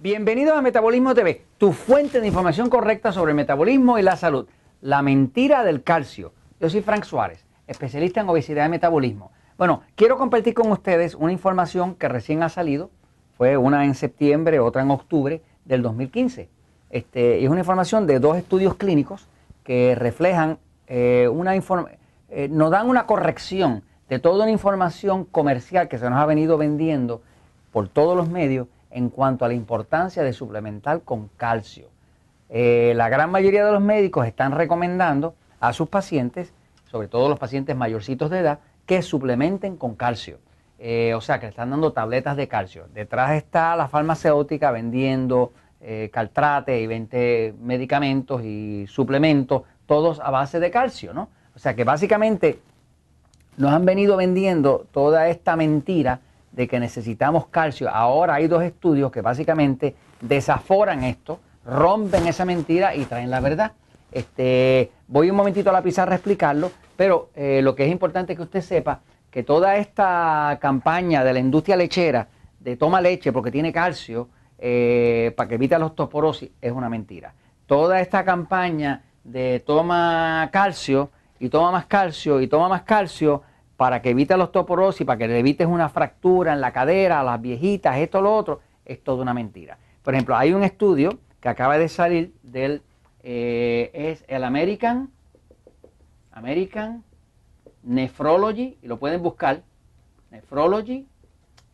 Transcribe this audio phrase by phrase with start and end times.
[0.00, 4.46] Bienvenidos a Metabolismo TV, tu fuente de información correcta sobre el metabolismo y la salud.
[4.80, 6.32] La mentira del calcio.
[6.60, 9.32] Yo soy Frank Suárez, especialista en obesidad y metabolismo.
[9.56, 12.90] Bueno, quiero compartir con ustedes una información que recién ha salido.
[13.36, 16.48] Fue una en septiembre, otra en octubre del 2015.
[16.90, 19.26] Este, es una información de dos estudios clínicos
[19.64, 25.88] que reflejan eh, una información, eh, nos dan una corrección de toda una información comercial
[25.88, 27.20] que se nos ha venido vendiendo
[27.72, 31.88] por todos los medios en cuanto a la importancia de suplementar con calcio.
[32.48, 36.52] Eh, la gran mayoría de los médicos están recomendando a sus pacientes,
[36.90, 40.38] sobre todo los pacientes mayorcitos de edad, que suplementen con calcio.
[40.78, 42.86] Eh, o sea, que le están dando tabletas de calcio.
[42.94, 50.60] Detrás está la farmacéutica vendiendo eh, caltrate y 20 medicamentos y suplementos, todos a base
[50.60, 51.28] de calcio, ¿no?
[51.54, 52.60] O sea que básicamente
[53.56, 56.20] nos han venido vendiendo toda esta mentira
[56.52, 57.88] de que necesitamos calcio.
[57.88, 63.72] Ahora hay dos estudios que básicamente desaforan esto, rompen esa mentira y traen la verdad.
[64.10, 68.34] Este, voy un momentito a la pizarra a explicarlo, pero eh, lo que es importante
[68.34, 73.50] que usted sepa que toda esta campaña de la industria lechera de toma leche porque
[73.50, 77.34] tiene calcio eh, para que evite la osteoporosis es una mentira.
[77.66, 83.42] Toda esta campaña de toma calcio y toma más calcio y toma más calcio
[83.78, 87.22] para que evite la osteoporosis, para que le evites una fractura en la cadera, a
[87.22, 89.78] las viejitas, esto, lo otro, es toda una mentira.
[90.02, 92.82] Por ejemplo, hay un estudio que acaba de salir del,
[93.22, 95.12] eh, es el American,
[96.32, 97.04] American
[97.84, 99.62] Nephrology, y lo pueden buscar,
[100.32, 101.06] Nephrology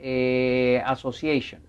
[0.00, 1.62] eh, Association.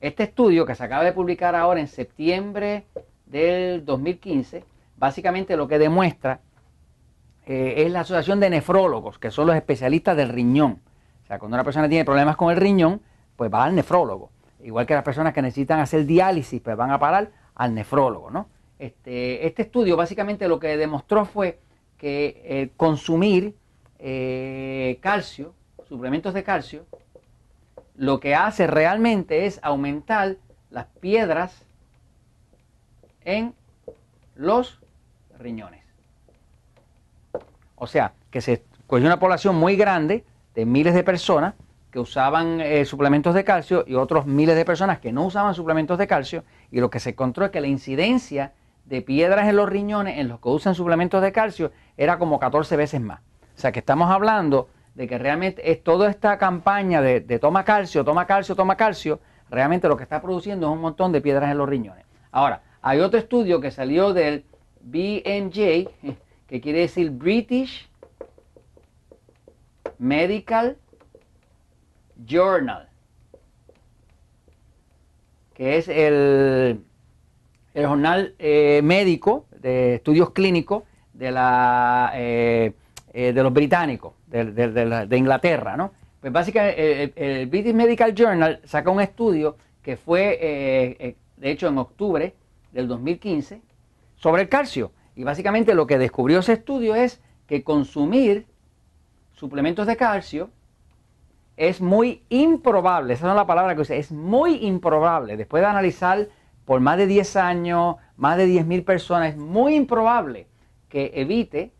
[0.00, 2.84] Este estudio que se acaba de publicar ahora en septiembre
[3.26, 4.62] del 2015,
[4.96, 6.38] básicamente lo que demuestra
[7.46, 10.80] eh, es la Asociación de Nefrólogos, que son los especialistas del riñón.
[11.24, 13.00] O sea, cuando una persona tiene problemas con el riñón,
[13.36, 14.30] pues va al nefrólogo.
[14.62, 18.48] Igual que las personas que necesitan hacer diálisis, pues van a parar al nefrólogo, ¿no?
[18.78, 21.60] Este, este estudio básicamente lo que demostró fue
[21.98, 23.54] que eh, consumir
[23.98, 25.54] eh, calcio,
[25.86, 26.86] suplementos de calcio,
[27.94, 30.36] lo que hace realmente es aumentar
[30.70, 31.66] las piedras
[33.24, 33.54] en
[34.34, 34.80] los
[35.38, 35.84] riñones.
[37.80, 40.24] O sea, que se cogió una población muy grande
[40.54, 41.54] de miles de personas
[41.90, 45.96] que usaban eh, suplementos de calcio y otros miles de personas que no usaban suplementos
[45.96, 48.52] de calcio y lo que se encontró es que la incidencia
[48.84, 52.76] de piedras en los riñones en los que usan suplementos de calcio era como 14
[52.76, 53.20] veces más.
[53.56, 57.64] O sea que estamos hablando de que realmente es toda esta campaña de, de toma
[57.64, 61.50] calcio, toma calcio, toma calcio, realmente lo que está produciendo es un montón de piedras
[61.50, 62.04] en los riñones.
[62.30, 64.44] Ahora, hay otro estudio que salió del
[64.82, 65.88] BMJ,
[66.50, 67.88] que quiere decir British
[69.98, 70.76] Medical
[72.26, 72.88] Journal,
[75.54, 76.80] que es el,
[77.72, 82.72] el jornal eh, médico de estudios clínicos de, la, eh,
[83.12, 85.92] eh, de los británicos, de, Inglaterra, ¿no?
[86.20, 91.78] Pues básicamente el, el, British Medical Journal saca un estudio que fue, de hecho, en
[91.78, 92.34] octubre
[92.72, 93.62] del 2015,
[94.16, 94.90] sobre el calcio.
[95.20, 98.46] Y básicamente lo que descubrió ese estudio es que consumir
[99.34, 100.48] suplementos de calcio
[101.58, 106.26] es muy improbable, esa es la palabra que usa, es muy improbable, después de analizar
[106.64, 110.46] por más de 10 años, más de 10.000 personas, es muy improbable
[110.88, 111.70] que evite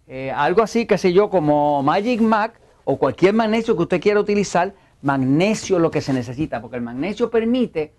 [0.07, 4.19] eh, algo así, que sé yo, como Magic Mac o cualquier magnesio que usted quiera
[4.19, 7.93] utilizar, magnesio es lo que se necesita, porque el magnesio permite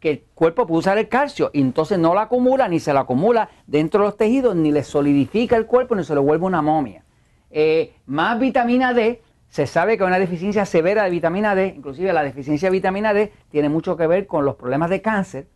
[0.00, 2.98] que el cuerpo pueda usar el calcio y entonces no lo acumula ni se lo
[2.98, 6.60] acumula dentro de los tejidos, ni le solidifica el cuerpo ni se lo vuelve una
[6.60, 7.04] momia.
[7.50, 9.22] Eh, más vitamina D,
[9.54, 13.32] se sabe que una deficiencia severa de vitamina D, inclusive la deficiencia de vitamina D,
[13.52, 15.46] tiene mucho que ver con los problemas de cáncer.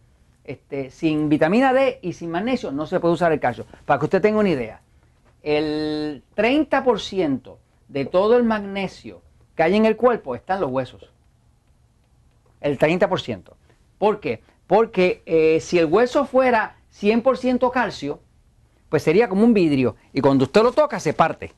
[0.45, 3.67] Este, sin vitamina D y sin magnesio no se puede usar el calcio.
[3.85, 4.83] Para que usted tenga una idea,
[5.43, 7.56] el 30%
[7.89, 9.21] de todo el magnesio
[9.56, 11.11] que hay en el cuerpo está en los huesos.
[12.61, 13.51] El 30%.
[13.99, 14.44] ¿Por qué?
[14.69, 18.21] Porque eh, si el hueso fuera 100% calcio,
[18.91, 19.97] pues sería como un vidrio.
[20.12, 21.53] Y cuando usted lo toca, se parte.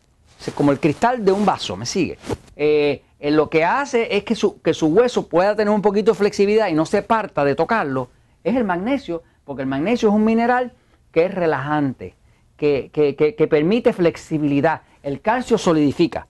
[0.54, 2.18] Como el cristal de un vaso, ¿me sigue?
[2.56, 6.18] Eh, lo que hace es que su, que su hueso pueda tener un poquito de
[6.18, 8.08] flexibilidad y no se parta de tocarlo.
[8.42, 10.72] Es el magnesio, porque el magnesio es un mineral
[11.12, 12.14] que es relajante,
[12.56, 14.82] que, que permite flexibilidad.
[15.02, 16.26] El calcio solidifica.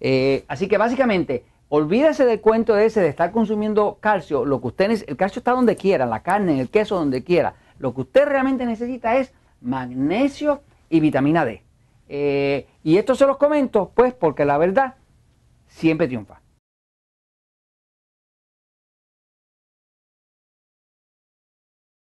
[0.00, 4.44] Eh, así que básicamente, olvídese del cuento ese de estar consumiendo calcio.
[4.44, 7.54] Lo que usted el calcio está donde quiera, la carne, el queso, donde quiera.
[7.78, 9.32] Lo que usted realmente necesita es
[9.62, 11.63] magnesio y vitamina D.
[12.08, 14.96] Eh, y esto se los comento, pues, porque la verdad
[15.66, 16.40] siempre triunfa.